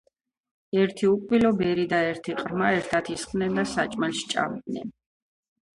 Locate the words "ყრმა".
2.41-2.73